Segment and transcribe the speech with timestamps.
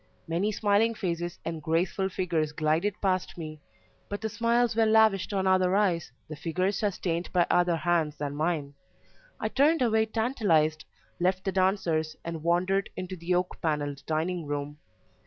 [0.27, 3.61] Many smiling faces and graceful figures glided past me,
[4.09, 8.33] but the smiles were lavished on other eyes, the figures sustained by other hands than
[8.35, 8.73] mine.
[9.39, 10.85] I turned away tantalized,
[11.19, 14.79] left the dancers, and wandered into the oak panelled dining room.